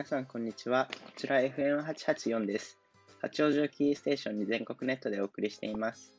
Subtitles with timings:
[0.00, 0.88] 皆さん、こんにちは。
[0.90, 2.78] こちら FM884 です。
[3.20, 6.16] 八王子をキーステーションに全国ネットでお送りしています。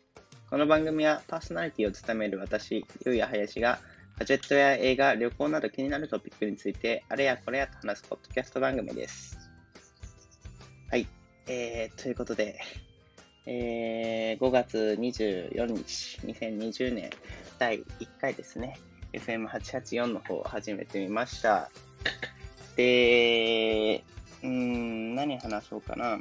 [0.52, 3.80] この番組はパーソナリティを務める私、ゆうやはやしが、
[4.20, 9.36] ガジェットや映画、旅行など気になるトピックについて、あれやこれやと話すポッドキャスト番組です。
[10.92, 11.08] はい。
[11.48, 12.60] えー、ということで、
[13.48, 17.10] えー、5月24日、2020年
[17.58, 17.84] 第1
[18.22, 18.78] 回ですね。
[19.14, 21.72] FM884 の方を始めてみました。
[22.76, 24.04] で、
[24.44, 26.20] うん、何話そうかな。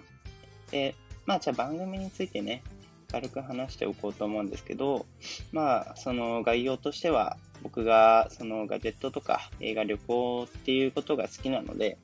[0.70, 0.94] で、
[1.26, 2.62] まあ、じゃあ番組についてね、
[3.10, 5.06] 軽く話しておこうと思うんですけど、
[5.52, 11.98] まあ、その概要としては、僕がそのガジェットとか映画旅行っていうことが好きなので、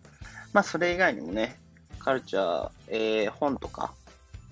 [0.52, 1.58] まあ、それ以外にもね、
[1.98, 3.94] カルチャー、えー、本とか、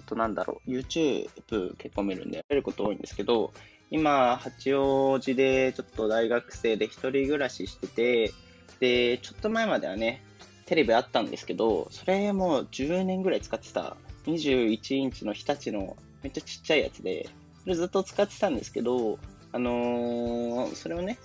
[0.04, 3.52] あとなんだろう、YouTube 結構見るんで、やれること多いんですけど、
[3.90, 8.32] 今、八王子でちょっと大学生で一人暮らししてて、
[8.80, 10.22] で、ちょっと前まではね、
[10.66, 13.96] テレビあったんですけど、それもう10年ぐらい使ってた。
[14.26, 17.28] 21インチの日立のめっちゃちっちゃいやつで、
[17.62, 19.18] それずっと使ってたんですけど、
[19.52, 21.18] あのー、それをね、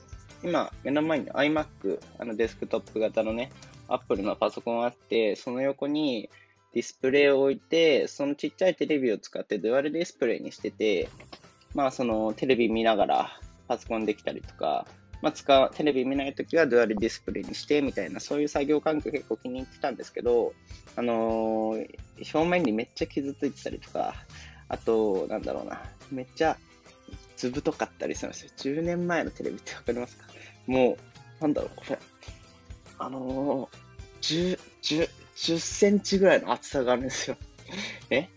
[0.43, 3.51] 今、目の前に iMac、あのデスクトップ型のね、
[3.87, 6.29] Apple のパソコンあって、その横に
[6.73, 11.09] ディスプレイを置いて、そのちっちゃいテレビを使ってデュアルディスプレイにしてて、
[11.73, 14.85] まあそのテレビ見ながらパソコンできたりとか、
[15.21, 20.53] まあ、使う、テレビ見ないときはデュアルディスプレイにしてみたいな、そういう作業環境結構気に入ってたんですけど、
[20.95, 21.87] あのー、
[22.33, 24.13] 表面にめっちゃ傷ついてたりとか、
[24.69, 25.81] あと、なんだろうな、
[26.11, 26.57] めっちゃ
[27.35, 28.51] ずぶとかったりするんですよ。
[28.57, 30.25] 10年前のテレビってわかりますか？
[30.67, 30.97] も
[31.39, 31.99] う、なんだろう、これ。
[32.97, 37.37] あのー、10、10、10センチぐらいの厚さがあるんですよ。
[38.09, 38.29] え？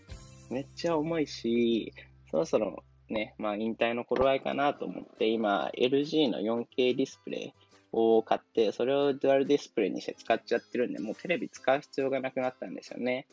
[0.49, 1.93] めっちゃ重いし、
[2.29, 7.53] そろそろね、まあ引退の頃合いかなと思って、今 LG の 4K ディスプレイ
[7.91, 13.27] を買って、それをデュアルディスプレイにして使っちゃってるんで、もうテレビ使う必要がなくなったんですよね。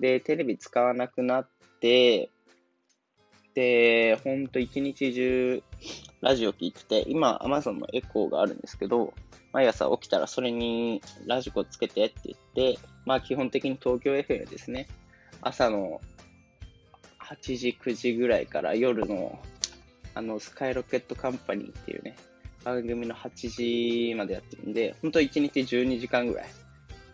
[0.00, 1.48] で、テレビ使わなくなっ
[1.80, 2.30] て、
[3.54, 5.62] で、ほんと一日中
[6.20, 9.14] ラジオ聞いてて、今 Amazon のエコーがあるんですけど、
[9.52, 14.86] 毎朝起きたらそれにラジコつけてって言って、まあ基本的に東京 FM ですね。
[15.42, 16.00] 朝の
[17.30, 19.38] 8時、9時ぐらいから夜の、
[20.14, 22.16] あの、スカイロケットカンパニーっていうね、
[22.64, 26.46] 番組の8時までやってるんで、本当1日12時間ぐらい。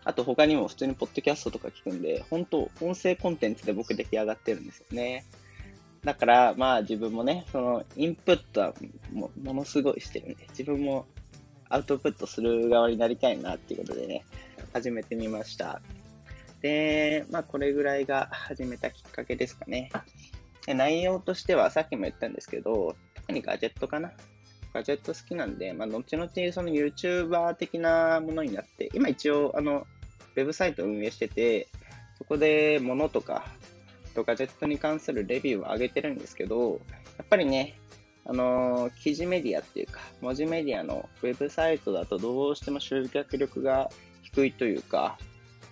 [0.03, 5.25] あと他にも普通にポッドキャストとか聞くんで、本当音声コンテンツで僕出来上がってるんですよね。
[6.03, 8.73] だから、まあ自分もね、そのインプットは
[9.11, 11.05] もものすごいしてるんで、自分も
[11.69, 14.23] アウトプットする側になりたいなっていうことでね、
[14.73, 15.81] 始めてみました。
[16.61, 19.89] で、まあ、これぐらいが始めたきっかけですかね。
[20.67, 24.11] 内容としては、さっきも言ったんですけど、特にガジェットかな。
[24.73, 29.87] ガジェット好きなんで、まあ、後々その YouTuber 的なものになって、今一応、あの、
[30.35, 31.67] ウェブサイト運営してて、
[32.17, 33.45] そこで物とか、
[34.17, 36.81] とガジェットに関するレビューを上げてるんですけど、
[37.17, 37.79] やっぱりね、
[38.25, 43.89] あの記事メディアっていうか、文字メディアのウェブサイトだとどうしても集客力が
[44.23, 45.17] 低いというか、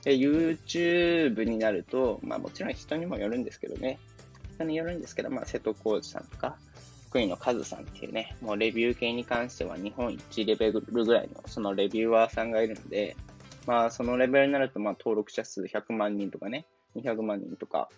[0.05, 3.99] で、YouTube になると、まあもちろん人にもよるんですけどね。
[4.53, 6.55] 人によるんですけど、まあ瀬戸康史さんとか、
[7.09, 13.17] 福井のカズさんっていうね、もうレビュー系に関しては日本一レベルぐらいのそのレビューアーさんがいるので、
[13.65, 17.89] まあそのレベルになると、まあ登録者数100万人とかね、200万人とか。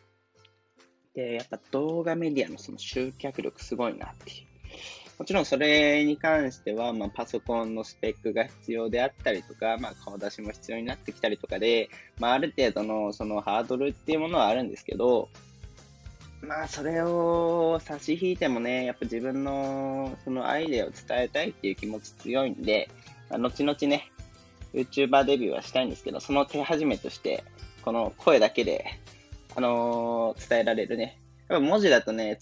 [1.13, 5.06] で、やっぱ動画メディアのその集客力すごいなっていう。
[5.17, 11.89] もちろんそれに関しては、まあ、パソコンのスペックが必要であったりとか、まあ、顔出しも必要になってきたりとかで、
[12.19, 15.29] まあ、ある程度のそのハードルっていうものはあるんですけど、
[16.41, 22.89] まあ、それを差し引いてもね、やっぱ自分のそのアイデアを伝えたいっていう気持ち強いんで、
[23.29, 24.11] まあ、後々ね、
[24.73, 27.43] YouTuber デビューはしたいんですけど、その手始めとして、
[27.81, 28.85] この声だけで、
[29.55, 31.19] あのー、伝えられるね。
[31.49, 32.37] やっぱ文字だとね、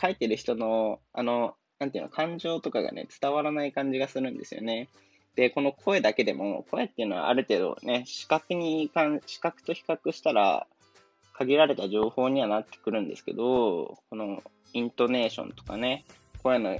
[0.00, 4.88] 書いてる人の、あの、なんていうの、感情とかがね、伝わらない感じがするんですよね。
[5.34, 8.88] で、この声だけでも、声っていうのはある程度ね、視覚に
[9.26, 10.68] 視覚と比較したら、
[11.32, 16.04] 限られた情報にはなってくるんですけど、このイントネーションとかね、
[16.44, 16.78] 声の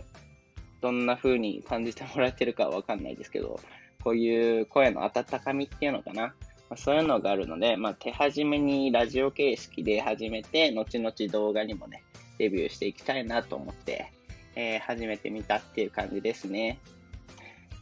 [0.80, 3.58] どんな風に感じてもらえてるかはわかんないですけど、
[4.04, 6.22] こういう声の温かみっていうのかな。
[6.22, 6.34] ま
[6.74, 12.04] あ、そういうのがあるので、まあ、手始めにラジオ形式で始めて、後々動画にもね、
[12.38, 14.12] デビューしていきたいなと思って、
[14.54, 16.78] えー、始めてみたっていう感じですね。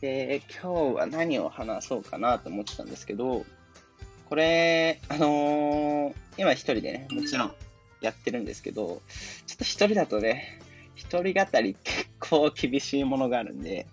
[0.00, 3.44] で、今日は何を話そうかなと思ってたんですけど、
[4.28, 7.52] これ、あのー、今一人でね、もちろん
[8.00, 9.02] やってるんですけど、
[9.46, 10.60] ちょっと一人だとね、
[10.94, 13.86] 一人語り結構厳しいものがあるんで、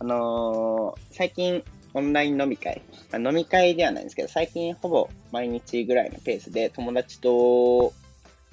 [0.00, 1.62] あのー、最近
[1.94, 2.82] オンライン飲み会。
[3.14, 7.30] 飲み会ではないんですけど、最近ほぼ毎日ぐらいのペースで友達と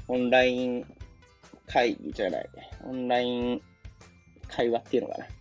[0.07, 0.86] オンライン
[1.66, 2.50] 会議じゃない、
[2.83, 3.62] オンライン
[4.56, 5.25] 会話っていうのかな。
[5.25, 5.31] ちょ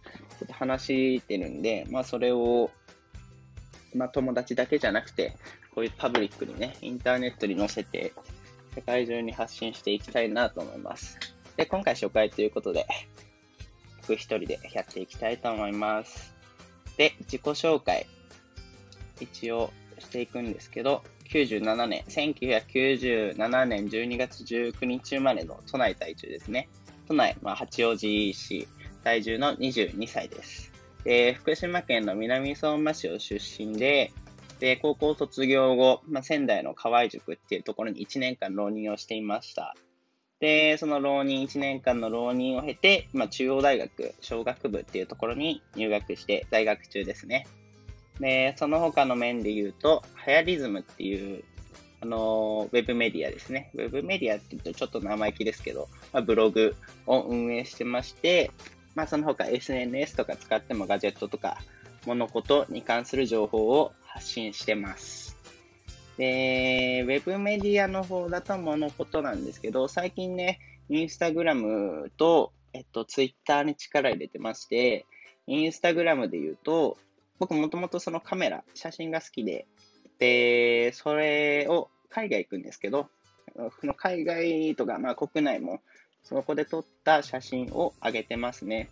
[0.45, 2.71] っと話してるんで、まあそれを、
[3.95, 5.37] まあ友達だけじゃなくて、
[5.75, 8.13] こういうパブリックにね、インターネットに載せて、
[8.75, 11.19] 世界中に発信していきたいなと思います。
[11.57, 12.87] で、今回初回ということで、
[14.03, 16.35] 僕一人でやっていきたいと思います。
[16.97, 18.07] で、自己紹介、
[19.21, 26.69] 一応していくんですけど、97年、1997年12月19日生まれの都内在住ですね。
[27.07, 28.67] 都内、まあ、八王子市
[29.05, 30.71] 在住の22歳です。
[31.05, 34.13] で、福島県の南相馬市を出身で、
[34.59, 39.75] で、高校卒業後、まあ、仙台の河合塾っていうところに1年間浪人をしていました。
[40.39, 47.47] で、その浪人、1年間の浪人を経て、まあ、中央大学小学部っていうところに入学して在学中ですね。
[48.21, 51.45] で、その他の面で言うと、ハヤリズムっていう、
[52.03, 53.71] あの、ウェブメディアですね。
[53.75, 56.75] ウェブメディアって言うとちょっと生意気ですけど、まあ、ブログ
[57.07, 58.51] を運営してまして、
[58.95, 61.59] まあ、その他 SNS とか使ってもガジェットとか
[62.07, 65.37] 物事に関する情報を発信してます。
[66.17, 70.59] で、ウェブメディアの方だと物事なんですけど、最近ね、
[70.89, 75.07] インスタグラムと、えっと、ツイッターに力入れてまして、
[75.47, 76.99] インスタグラムで言うと、
[77.39, 79.67] 僕もともとそのカメラ、写真が好きで、
[80.19, 83.09] で、それを海外行くんですけど、
[83.81, 85.81] その海外とか、まあ国内も、
[86.23, 88.89] そこで撮った写真を上げてますね。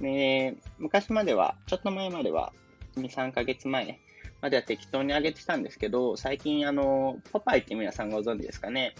[0.00, 2.52] で、昔までは、ちょっと前までは、
[2.96, 3.98] 2、3ヶ月前
[4.40, 8.94] までは適当に上げてたんですけど、最近あの、ポパイって皆さんご存知ですかね。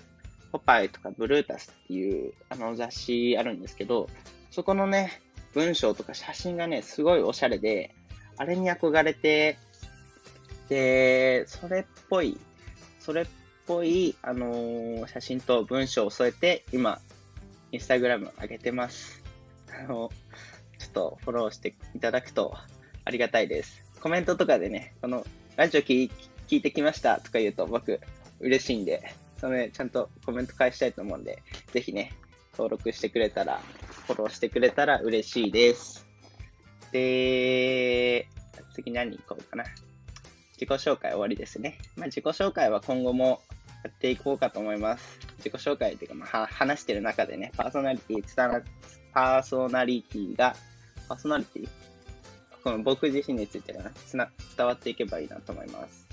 [0.50, 4.08] ポパイとかブルータスっていうあの雑誌あるんですけど、
[4.50, 5.20] そこのね、
[5.54, 7.94] 文章とか写真がね、すごいおしゃれで、
[8.36, 9.58] あれに憧れて、
[10.69, 12.38] で、それっぽい、
[12.98, 13.26] それっ
[13.66, 17.00] ぽい、あのー、写真と文章を添えて、今、
[17.73, 19.23] インスタグラム上げてます。
[19.79, 20.11] あの、
[20.79, 22.55] ちょっとフォローしていただくと
[23.05, 23.82] ありがたいです。
[24.00, 25.26] コメントとかでね、この、
[25.56, 26.11] ラジオ聞
[26.50, 28.00] いてきましたとか言うと僕、
[28.41, 31.43] 嬉しいんで、それちゃんとコメント返したいと思うんで、
[31.73, 32.12] ぜひね、
[32.53, 33.61] 登録してくれたら、
[34.06, 36.06] フォローしてくれたら嬉しいです。
[36.93, 38.29] で、
[38.75, 39.64] 次何行こうかな。
[40.55, 41.79] 自己紹介終わりですね。
[41.97, 43.43] まあ、自己紹介は今後も
[43.85, 45.27] やっていこうかと思います。
[45.38, 48.23] 自己紹介っていうか、まあ、話してる中でね、パーソナリティ、
[49.12, 50.55] パーソナリティが、
[51.08, 51.69] パーソナリティ？
[52.64, 56.06] この僕自身についてが伝わっていけばいいなと思います。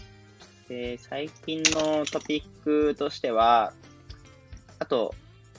[0.69, 3.73] で、最近のトピックとしては、
[4.79, 5.13] あと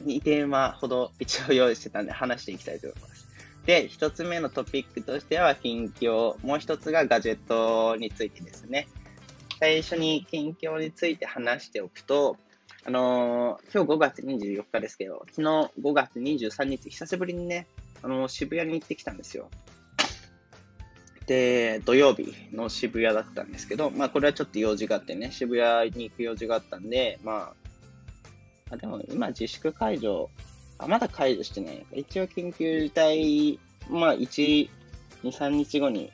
[0.05, 3.27] 2テーほど一応用意してたんで話していきたいと思います。
[3.67, 8.87] で、一つ目のトピックとしては近況、もう一つがガジェットについてですね。
[9.59, 12.37] 最初に近況について話しておくと、
[12.87, 15.43] あのー、今日5月24日ですけど、昨日
[15.83, 17.67] 5月23日、久しぶりにね、
[18.01, 19.51] あのー、渋谷に行ってきたんですよ。
[21.27, 27.53] で、土曜日の渋谷だったんですけど、まあこれはちょっと用事があってね、渋谷に行く用事があったんで、ま
[28.71, 30.31] あ、あでも今自粛解除
[30.79, 31.85] あ、まだ解除してない。
[31.93, 33.59] 一応緊急事態、
[33.91, 34.69] まあ、1、
[35.25, 36.13] 2、3日後に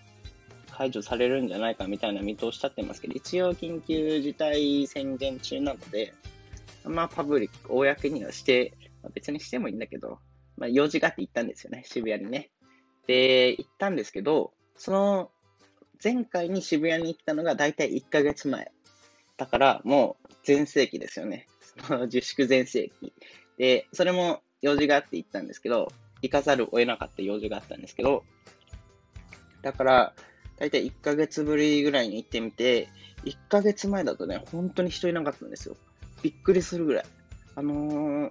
[0.70, 6.14] 解除されるんじゃないかみたいな見通し立ってますけど、一応緊急事態宣言中なので、
[6.84, 8.72] まあ、パブリック、公にはして、
[9.02, 10.18] まあ、別にしてもいいんだけど、
[10.56, 12.50] まあ、用事があって行ったんですよね、渋谷にね。
[13.06, 15.30] で、行ったんですけど、その、
[16.02, 18.72] 前回に渋谷に行ったのが大体1ヶ月前。
[19.36, 21.46] だから、もう、全盛期ですよね。
[21.86, 23.12] その自粛全盛期。
[23.58, 25.88] で、それも用事があって行ったんですけど、
[26.22, 28.24] 行かざるを得なかった用事があったんですけど、
[29.62, 30.14] だから、
[30.58, 32.88] だいたい1ヶ月ぶりぐらいに行ってみて、
[33.24, 35.76] 1ヶ月前だとね、本当に人いなかったんですよ。
[36.22, 37.04] びっくりするぐらい。
[37.54, 38.30] あの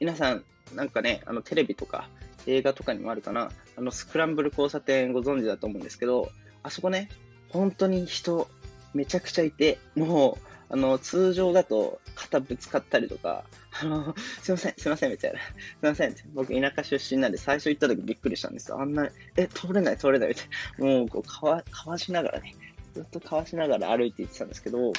[0.00, 0.44] 皆さん、
[0.74, 2.08] なんかね、あの、テレビとか
[2.46, 6.30] 映画とかにもあるかな、あの、スクランブル交差点ご存知だと思うんですけど、
[6.62, 7.08] あそこね、
[7.50, 8.48] 本当に人、
[8.94, 13.44] めちゃくちゃいて、もう、あの、通常だと肩ぶつかったりとか、
[13.80, 15.38] あの、すいません、すいません、みたいな。
[15.38, 18.80] すいません、僕田舎出身なんで最初行った時びっくりしたんですよ。
[18.80, 20.46] あんな、え、通れない、通れない、みたい
[20.78, 20.86] な。
[20.86, 22.54] もう、こう、かわ、かわしながらね、
[22.94, 24.92] ずっとかわしながら歩いて行ってたんですけど、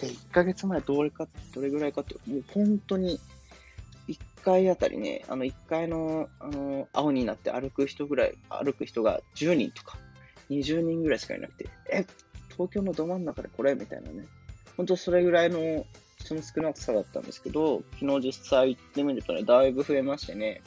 [0.00, 3.20] で、1ヶ月前どれか、どれぐらいかって、もう本当に、
[4.08, 9.98] 1回あたりね、あの、1階の、あの、青になって歩く人ぐらい、歩く人が10人とか、
[10.50, 12.04] 20人ぐらいしかいなくて、え、
[12.50, 14.26] 東京のど真ん中でこれみたいなね。
[14.76, 15.86] 本当それぐらいの
[16.18, 20.62] 人の少なさだったんですけど、昨日実際行ってみるとね、だいぶ増えましてね、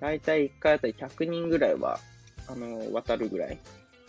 [0.00, 1.98] だいたい1回あたり100人ぐらいは、
[2.48, 3.58] あの、渡るぐらい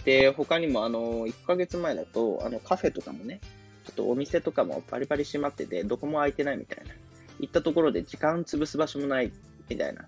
[0.05, 3.39] で、他にもあの、1ヶ月前だと、あの、カフェとかもね、
[3.83, 6.93] ちょっとお店とかもバリバリ閉まってて、どこも空いてないみたいな。
[7.39, 9.31] 行ったところで時間潰す場所もない
[9.69, 10.05] みたいな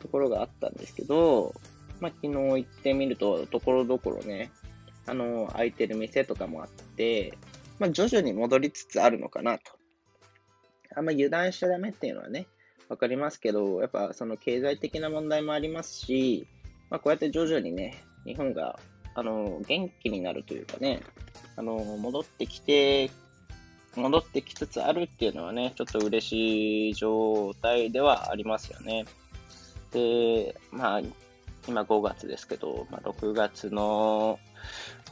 [0.00, 1.54] ところがあったんですけど、
[2.00, 4.50] まあ、昨日行ってみると、ところどころね、
[5.06, 7.36] あの、空いてる店とかもあって、
[7.78, 9.72] まあ、徐々に戻りつつあるのかなと。
[10.94, 12.46] あんま油断しちゃダメっていうのはね、
[12.88, 16.46] わかりますけど、やっぱその経済的な問題もありますし、
[16.90, 18.78] まあ、こうやって徐々にね、日本が、
[19.18, 21.02] あの、元気になるというかね、
[21.56, 23.10] あの、戻ってきて、
[23.96, 29.06] 戻ってきつつあるっていうのはね、ちょっと嬉しい状態ではありますよね。
[29.90, 31.00] で、まあ、
[31.66, 34.38] 今5月ですけど、まあ、6月の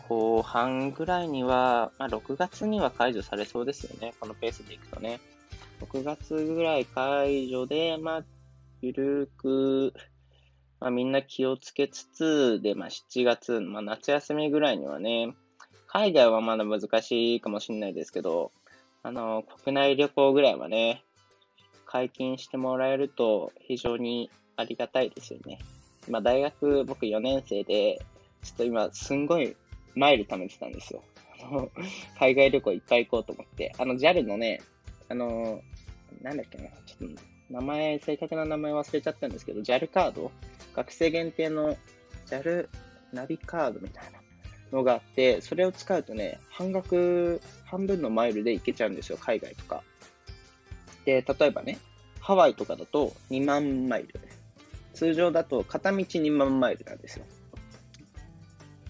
[0.09, 4.15] 後半ぐらいには、まあ、6月には解除されそうですよね。
[4.21, 5.19] このペースでいくとね。
[5.81, 8.25] 6月ぐらい解除で、まあ、
[8.83, 9.93] ゆるく、
[10.87, 15.35] まあ、みんな気をつけつつ、で、まあ、7月、まあ、夏休みぐらいにはね、
[15.88, 18.52] 海外はまだ難しいかもしれないですけど、
[19.02, 21.02] あの、国内旅行ぐらいはね、
[21.87, 25.59] 解禁してもらえると非常にありがたいですよね。
[26.07, 27.99] 今、大学、僕4年生で、
[28.45, 29.57] ちょっと今、すんごい
[29.97, 31.02] マイル貯めてたんですよ。
[32.16, 33.75] 海外旅行いっぱい行こうと思って。
[33.76, 34.61] あの、JAL のね、
[35.09, 35.61] あの、
[36.23, 40.31] なんだっけな、ちょっと、名前、正確な名前忘れちゃったんですけど、JAL カード
[40.76, 41.76] 学生限定の
[42.26, 42.68] JAL
[43.12, 44.21] ナビカードみたいな
[44.76, 49.83] のがあって、それを使うとね、半額、半分のマイルで行けちゃうんですよ、海外とか。
[51.06, 51.78] で、例えばね、
[52.21, 54.21] ハワイとかだと2万マイル。
[54.92, 57.25] 通常だと片道2万マイルなんですよ。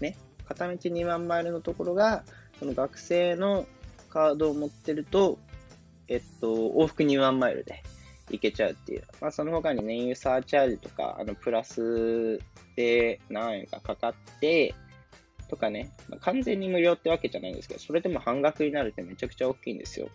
[0.01, 0.17] ね。
[0.45, 2.23] 片道2万マイルのところが、
[2.59, 3.65] その学生の
[4.09, 5.37] カードを持ってると、
[6.07, 7.83] えっと、往復2万マイルで
[8.29, 9.03] 行けちゃうっていう。
[9.21, 12.39] まあ、その他に燃油サーチャージとか、あの、プラス
[12.75, 14.73] で何円かかかって、
[15.49, 20.09] とかね、まあ、完全に無料ってわけじゃないんですけど、それでも半額になるってめちゃくちゃ大きいんですよ。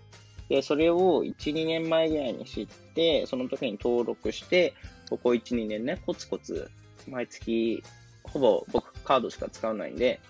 [0.48, 4.74] で、それを1、2年前ぐらいに知って、その時に登録して、
[5.08, 6.70] ここ1、2年ね、コツコツ、
[7.08, 7.82] 毎月、
[8.24, 10.20] ほぼ僕カードしか使わないんで、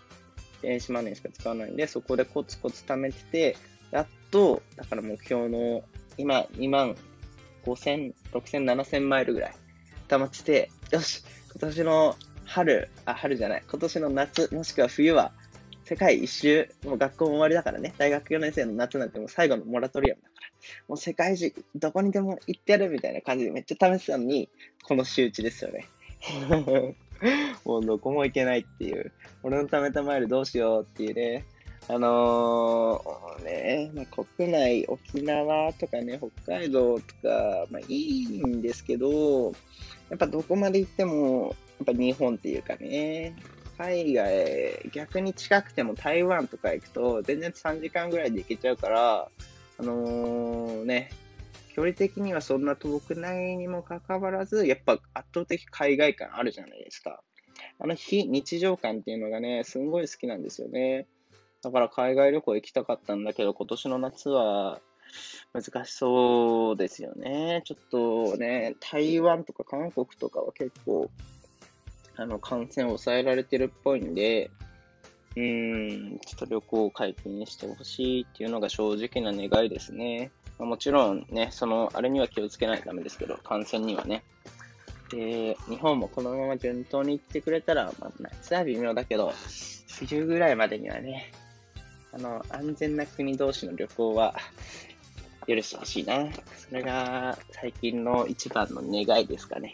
[0.62, 3.56] 電子マネーしか使わないんで、そこでコツコツ貯めてて、
[3.90, 5.82] やっと、だから目標の、
[6.16, 6.96] 今、2万
[7.64, 9.54] 5000、6000、7000マイルぐらい
[10.08, 15.32] 溜まってて、よし、今年の春、あ、春じゃない、今年の夏、もしくは冬は、
[15.84, 20.48] 世界一周、もう学校も終わりだからね、大学4年生の夏なんてもう最後のモラトリアムだから、
[20.88, 24.48] もう世界中、どこにでも行ってやるみたいな感じでめっちゃ試したのに、
[24.84, 25.86] この周知ですよね。
[27.64, 31.44] もうどこも行けないっていう、俺の貯めたマイルどうしようっていうね、
[31.88, 39.52] あのー、ね、まあ、国内、沖縄とかね、北海道とか、まあいいんですけど、
[40.08, 43.34] やっぱどこまで行っても、やっぱ日本っていうかね、
[43.78, 49.28] 海外、逆に近くても台湾とか行くと、全然3時間ぐらいで行けちゃうから、
[49.78, 51.10] あのー、ね、
[51.74, 57.22] 距離的にはそんな遠くないにもかかわらず、やっぱ圧倒的海外感あるじゃないですか。
[57.78, 61.06] あの非日常感っていうのがね、すんごい好きなんですよね。
[61.62, 64.80] だから海外旅行行きたかったんだけど、今年の夏は
[65.52, 67.62] 難しそうですよね。
[67.64, 71.10] ちょっとね、台湾とか韓国とかは結構、
[72.16, 74.50] あの、感染を抑えられてるっぽいんで、
[75.36, 80.30] うーん、ちょっと旅行を解禁してほしいっていうのが正直な願いですね。
[80.58, 84.24] まあ、もちろんね、その、あれには気をつけないとダメですけど、感染にはね。
[85.10, 89.32] で、日本もこのまま順当に行ってくれたら、まあ、夏は微妙だけど、
[89.86, 91.32] 冬ぐらいまでにはね、
[92.12, 94.34] あの、安全な国同士の旅行は
[95.46, 96.28] 許してほしいな。
[96.56, 99.72] それが最近の一番の願いですかね。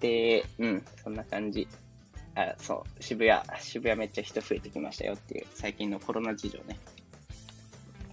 [0.00, 1.66] で、うん、そんな感じ。
[2.34, 6.78] あ、そう、渋谷、渋谷めっちゃ人増えてきましたよっていう、最近のコロナ事情ね。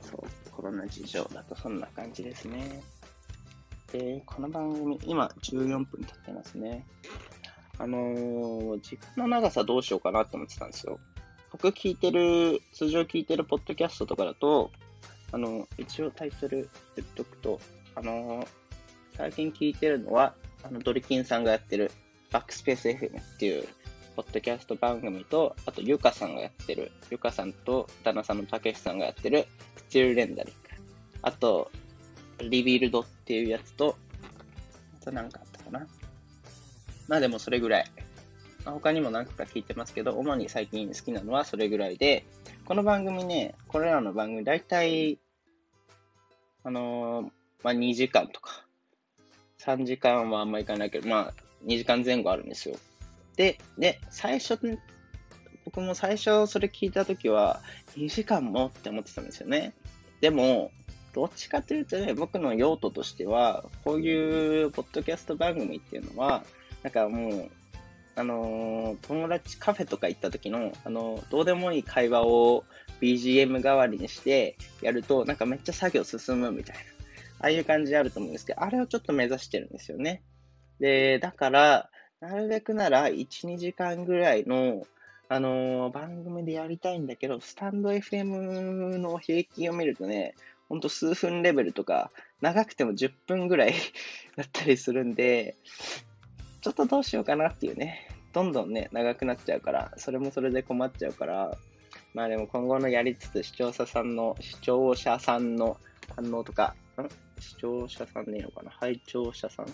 [0.01, 2.81] そう、コロナ事情だとそんな感じですね。
[3.91, 6.85] で、この番組、今14分経ってますね。
[7.77, 10.99] あのー、時間の長さどうしようかなって思ってたんですよ。
[11.51, 14.71] 僕聞いてる、通常聞いてるポッドキャストとかだと、
[15.31, 17.59] あの、一応タイトル言っとくと、
[17.95, 18.45] あの、
[19.15, 21.91] 最近聞いてるのは、あの、ドリキンさんがやってる、
[22.31, 23.67] バックスペース FM っていう、
[24.15, 30.69] ポッドキャスト番組と、あと、ゆかさんがやってる、ゆかさんと、旦那さんのたけしさんがやってる、スチールレンダリング。
[31.21, 31.71] あと、
[32.39, 33.97] リビルドっていうやつと、
[35.01, 35.87] あと何かあったかな。
[37.07, 37.85] まあでもそれぐらい。
[38.65, 42.25] 他にも何個か聞いてますけど、主に最近好きなのはそれぐらいで、
[42.65, 45.19] この番組ね、これらの番組大体、
[46.63, 47.31] あのー、
[47.63, 48.65] まあ、2時間とか、
[49.59, 51.33] 3時間はあんまりいかないけど、まあ、
[51.65, 52.75] 2時間前後あるんですよ。
[53.35, 54.59] で、ね、最初、
[55.65, 57.61] 僕も最初それ聞いたときは、
[57.95, 59.73] 2時間もって思ってたんですよね。
[60.21, 60.71] でも、
[61.13, 66.43] どっちかというとね、僕の用途としては、こういうポッドキャスト番組っていうのは、
[66.83, 67.51] なんかもう、
[68.19, 72.65] あの、友達カフェとか行った時の、あの、どうでもいい会話を
[72.99, 76.85] BGM 代わりにしてやると、なんかめっちゃ作業進むみたいな、あ
[77.45, 80.21] あいう感じあると思うんですけど、あれをちょっと目指してるんですよね。
[80.81, 84.85] で、だから、なるべくなら1、2時間ぐらいの、
[85.29, 90.35] あのー、番組でやりたいんだけど、スタンド FM の平均を見るとね、
[90.67, 92.11] ほんと数分レベルとか、
[92.41, 93.73] 長くても10分ぐらい
[94.35, 101.57] だったりするんで、ょっとどうしようかなっていうね、どんどんね、長くなっちゃうから、それもそれで困っちゃうから、
[102.13, 105.77] まあでも今後のやりつつ、視聴者さんの、視聴者さんの
[106.15, 107.41] 反応とか、ん？
[107.41, 108.71] 視聴者さんでいいのかな？
[108.71, 109.67] 拝聴者さん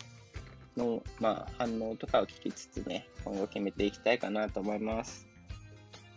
[0.78, 5.28] の、まあ、反応とかを聞きつつね、今後決めていきたいかなと思います。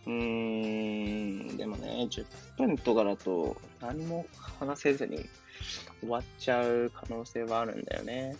[0.05, 2.25] うーん、でもね、10
[2.57, 4.25] 分とかだと何も
[4.59, 5.25] 話せずに
[6.01, 8.35] 終わっちゃう可能性はあるんだよね。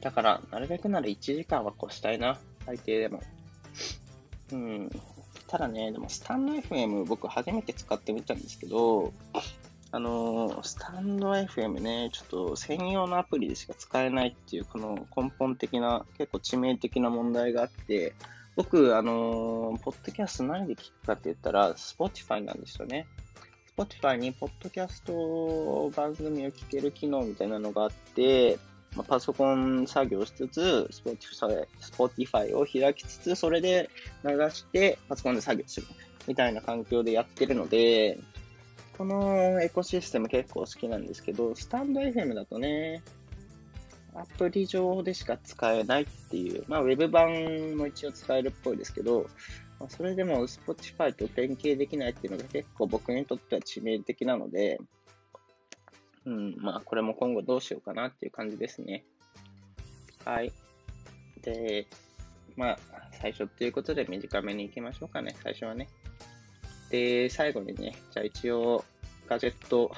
[0.00, 2.38] だから、なるべくなら1時間は越したいな。
[2.66, 3.22] 最低でも。
[4.52, 4.90] うん。
[5.46, 9.12] ただね、でもスタンド FM 僕初めて使ってみたんですけど、
[9.92, 18.14] あのー、スタンド FM ね、ちょっと専用のアプリでしか使えないっていう、この根本的な、結構致命的な問題があって、
[18.56, 23.06] 僕、あのー、ポッドキャスト何で聞くかって言ったら、Spotify なんですよね。
[23.76, 28.58] Spotify にポッドキャスト番組を聞ける機能みたいなのがあって、
[28.96, 33.90] まあ、パソコン作業しつつ、Spotify, Spotify を開きつつ、それで
[34.24, 35.86] 流してパソコンで作業する
[36.26, 38.18] みたいな環境でやってるので、
[38.96, 43.02] このエコシステム結構好きなんですけど、スタンド FM だとね、
[44.14, 49.26] アプリ上でしか使えないっていう、まあ、ウェブ版も一応使えるっぽいですけど、
[49.80, 54.78] まあ、それでも Spotify と連携できないっていうのが結構僕にとっては致命的なので、
[56.26, 59.04] うん、まあ、これも今後どうしようかなっていう感じですね。
[60.24, 60.52] はい。
[61.42, 61.86] で、
[62.56, 62.78] まあ、
[63.12, 65.88] 最初っていうことで短めに行きましょうかね、最初はね。
[66.90, 68.84] で、最後にね、じゃあ一応、
[69.26, 69.90] ガジェット、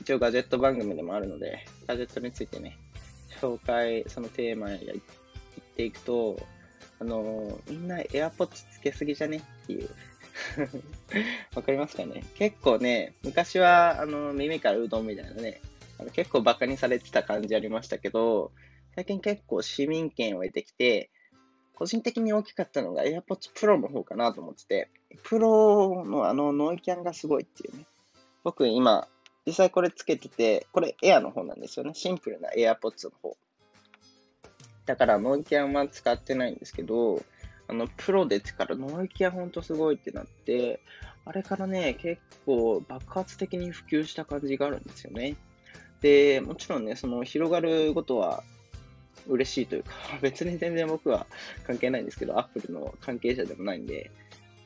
[0.00, 2.78] 一応ガジェット番組でもあるので、ガジェットについてね、
[3.40, 4.98] 紹介、そのテーマや言っ
[5.76, 6.38] ていくと、
[7.00, 9.38] あのみんな AirPods つけすぎじゃね？
[9.38, 9.88] っていう。
[11.54, 12.24] わかりますかね？
[12.34, 15.60] 結構ね、昔は、あの、耳からうどんみたいなね、
[15.98, 18.52] あの結構バカにされてた感じありましたけど、
[18.94, 21.10] 最近結構市民権を得てきて、
[21.74, 24.90] 個人的に大きかったのが AirPods Pro の方かなと思ってて、
[25.22, 27.86] プロのあのノイキャンがすごいっていうね。
[28.44, 29.08] 僕今、
[29.46, 31.94] 実際これつけてて、これエアの方なんですよね。
[31.94, 33.36] シンプルな AirPods の方。
[34.86, 37.22] だからノイキャンは使ってないんですけど、
[37.70, 40.80] あの、プロでからノイキャンほんとすごいってなって、
[41.24, 45.36] あれからね、結構爆発的に普及した感じがあるんですよね。
[46.00, 48.42] で、もちろんね、その広がることは
[49.28, 51.26] 嬉しいというか、 別に全然僕は
[51.64, 54.10] 関係ないんですけど、アップルの関係者でもないんで、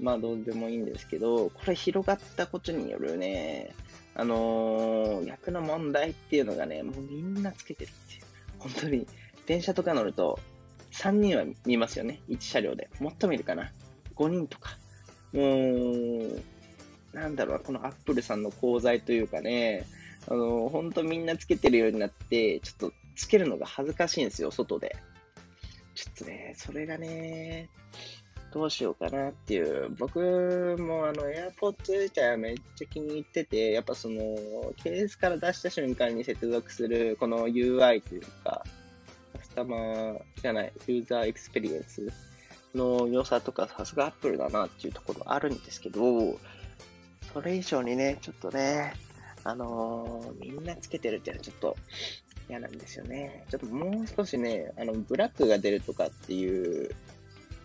[0.01, 3.75] まあどうでもいいんですけど、これ広がったことによるね、
[4.15, 8.23] あのー、役の問題っていうのがね、もうみんなつけてるっていう。
[8.59, 9.07] 本当に、
[9.45, 10.39] 電車とか乗ると、
[10.95, 12.21] 3人は見ますよね。
[12.29, 12.89] 1車両で。
[13.01, 13.73] もっと見るかな。
[14.15, 14.79] 5人とか。
[15.33, 16.41] もう、
[17.13, 19.87] なんだろう、このアップルさんの功罪というかね、
[20.29, 24.97] あの、本当みんなつけてるようになって、ちょっとつけるのが恥ずかしいんですよ、外で。
[25.97, 27.69] ちょっとね、それがね、
[28.53, 29.89] どうしようかなっていう。
[29.99, 38.65] 僕もあの、AirPods 自体はめっちゃ気に入ってて、やっぱその、ケースから出した瞬間に接続するこの UI というか、
[39.55, 42.13] タマーじゃない、ユーザーエクスペリエンス
[42.75, 46.39] の良さとか、さすが Apple だなっていうところあるんですけど、
[47.33, 48.95] それ以上にね、ちょっとね、
[49.45, 51.77] あのー、みんなつけてるっていうのはちょっと
[52.49, 53.45] 嫌なんですよね。
[53.51, 56.95] ちょっともう少しね、あの、ブラックが出るとかっていう、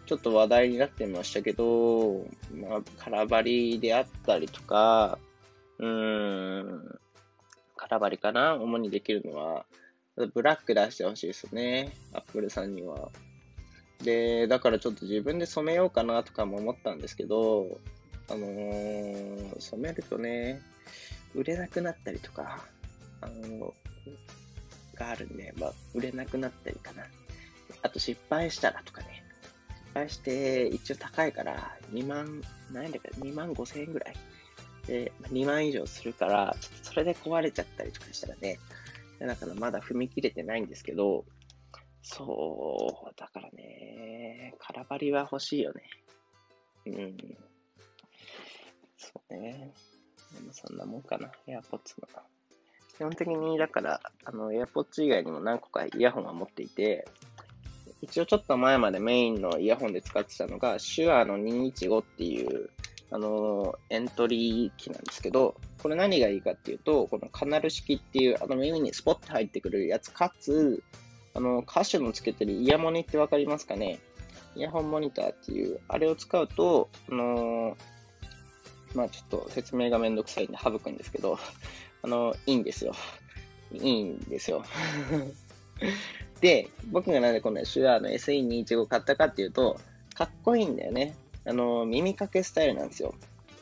[0.06, 3.41] ちょっと話題になってましたけど、まあ、空張
[3.73, 5.19] りであったりとか、
[5.78, 6.99] うーん、
[7.75, 9.65] 空張りかな主にできるのは、
[10.27, 11.93] ブラック出してほしいですね。
[12.13, 13.10] アップルさんには。
[14.03, 17.79] で、だからちょっと自分で染めようかなとかも思ったんですけど、
[18.29, 20.62] あのー、染めるとね、
[21.34, 22.65] 売れなくなったりとか、
[23.21, 23.73] あの
[24.95, 27.03] があるんで、まあ、売れなくなったりかな。
[27.82, 29.23] あと失敗したらとかね。
[29.69, 34.15] 失敗して、一応高いから、2万、何だか、2万5千円ぐらい。
[34.86, 38.60] で、2万以上するから、ちょっとそれで壊れちゃったりとかしたらね、
[39.27, 41.25] だからまだ踏み切れてないんですけど、
[42.01, 45.84] そう、だからね、空張りは欲しいよね。
[46.86, 47.17] うん。
[48.97, 49.73] そうね。
[50.34, 52.08] でもそんなもんかな、AirPods の。
[52.97, 57.08] 基本的に、だから、あの、AirPods 以外にも何個かイヤホンは持っていて、
[58.01, 62.69] 一応ちょっと前までメインのイヤホンで使ってたのが、手話の215っていう、
[63.12, 70.84] あの、エントリー機なんですけど、これ何がいいかっていうと、このカナル式っていう、あの耳にスポッと入ってくるやつ、かつ、
[71.34, 74.00] あの、歌手のつけてるイヤモニってわかりますかね？
[74.56, 77.78] イヤホンモニターっていう、あれを使うと、あの
[78.95, 81.38] まあちょっと説明がめんどくさいんで省くんですけど、
[82.02, 82.93] あの、いいんですよ。
[83.72, 84.63] いいんですよ。
[86.41, 89.80] で、僕がなんでこの手話の SE215 買ったかっていうと、
[90.15, 91.15] かっこいいんだよね。
[91.45, 93.15] あの、耳かけスタイルなんですよ。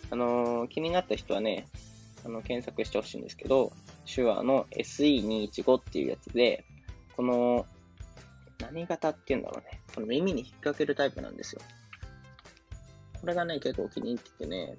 [0.10, 1.68] あの、気になった人はね、
[2.26, 3.72] あの、検索してほしいんですけど、
[4.06, 6.66] 手話の SE215 っていうやつで、
[7.16, 7.66] この、
[8.60, 9.82] 何型っていうんだろうね。
[9.94, 11.62] この耳に引っ掛けるタイプなんですよ。
[13.22, 14.76] これがね、結構気に入っててね、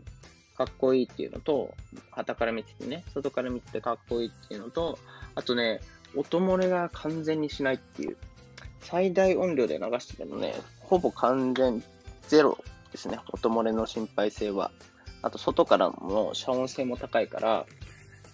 [0.57, 1.75] かっこいいっていうのと、
[2.11, 4.99] 旗から見ててね、外から見ててかっこいいっていうのと、
[5.35, 5.81] あとね、
[6.17, 8.17] 音漏れが完全にしないっていう。
[8.81, 11.83] 最大音量で流しててもね、ほぼ完全
[12.27, 12.59] ゼロ
[12.92, 13.18] ですね。
[13.33, 14.70] 音漏れの心配性は。
[15.22, 17.66] あと、外からも遮音性も高いから、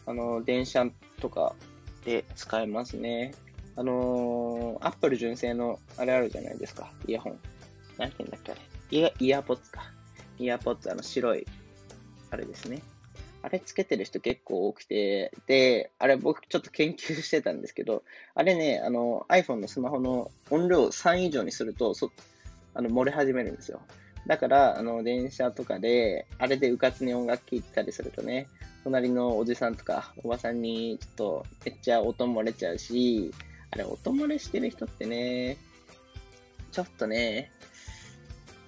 [0.07, 0.87] あの、電車
[1.21, 1.55] とか
[2.05, 3.35] で使えますね。
[3.77, 6.91] あのー、アップル純正のあれあるじゃないですか。
[7.07, 7.39] イヤホン。
[7.99, 8.61] 何て言うんだっけあれ。
[8.91, 9.91] イヤ、イヤポッツか。
[10.39, 11.47] イヤポッツ、あの白い、
[12.31, 12.83] あれですね。
[13.43, 18.03] あれつけてる人結構多くて、で、あれ僕ちょっと研究してたんですけど、
[18.35, 22.11] あれね、あの iPhone のスマホの音量3以上にすると、そ
[22.73, 23.83] あの漏れ始めるんですよ。
[24.27, 28.49] だから、あの、電車とかで、あれでうかつに音楽聴いたりするとね、
[28.83, 33.33] 隣のおじさんとかおばさんにちょっとめっちゃ音漏れちゃうし、
[33.71, 35.57] あれ音漏れしてる人ってね、
[36.73, 37.51] ちょっとね、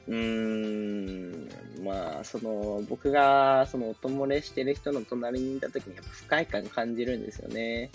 [0.09, 1.49] うーん、
[1.85, 7.90] まあ、その、僕が、その、音漏れしてる人の隣にいた時に、やっぱ不快感感じるんですよね。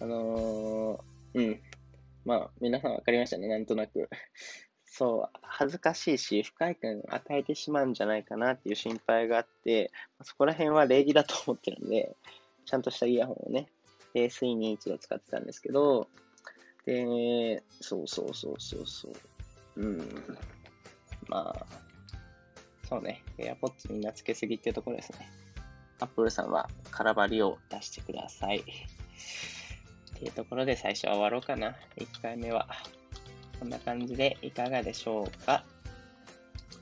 [0.00, 1.60] あのー、うん。
[2.24, 4.08] まあ、皆さん分かりましたね、なんとなく。
[4.94, 9.90] そう、恥ずかしいし、不快感を与えてしまうんじゃないかなっていう心配があって、
[10.22, 12.14] そこら辺は礼儀だと思ってるんで、
[12.66, 13.68] ちゃんとしたイヤホンをね、
[14.14, 16.08] SE21 度使ってたんですけど、
[16.84, 19.12] で、そうそうそうそうそう。
[19.76, 20.36] うん。
[21.26, 21.66] まあ、
[22.86, 25.30] そうね、AirPods みんなつけすぎっていうところですね。
[26.00, 28.58] Apple さんは空張りを出してください。
[28.58, 28.64] っ
[30.18, 31.74] ていうところで最初は終わろうかな。
[31.96, 32.68] 1回目は。
[33.62, 35.62] こんな感じでいかがでしょうか？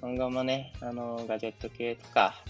[0.01, 2.43] 今後もね、あの、ガジェット系とか、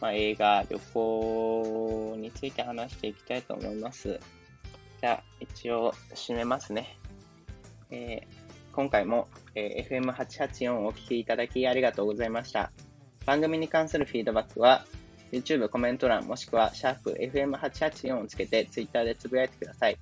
[0.00, 4.18] まあ、映画、旅行について話していきたいと思います。
[5.02, 6.98] じゃあ、一応、締めますね。
[7.90, 12.72] えー、今回も、えー、FM884 をお聴きいただきありがとうございました。
[13.26, 14.86] 番組に関するフィードバックは、
[15.30, 19.98] YouTube コメント欄もしくは、シャープ FM884 をつけて Twitter でつぶやいてください。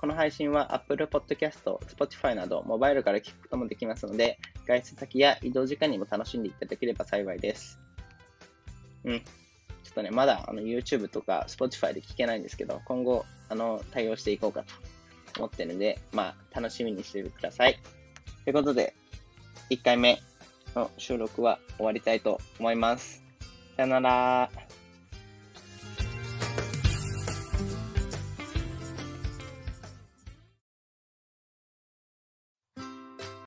[0.00, 7.80] この配信は Apple Podcast、Spotify などモバイルから聞くこともできますので、外出先や移動時間にも楽しんでいただければ幸いです。
[9.04, 9.20] うん。
[9.20, 9.24] ちょ
[9.90, 14.74] っとね、まだあの YouTube とか Spotify で聞けないんですけど、今後、あの、対応していこうかと
[15.38, 17.78] 思ってるんで、まあ、楽しみにしててください。
[18.44, 18.94] ということで、
[19.70, 20.20] 1回目
[20.76, 23.24] の収録は終わりたいと思います。
[23.76, 24.67] さよなら。